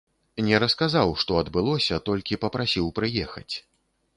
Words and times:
Не 0.45 0.61
расказаў, 0.63 1.11
што 1.23 1.37
адбылося, 1.41 1.99
толькі 2.09 2.41
папрасіў 2.47 2.85
прыехаць. 3.01 3.55